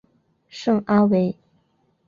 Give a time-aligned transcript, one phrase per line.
[0.49, 1.35] 圣阿维。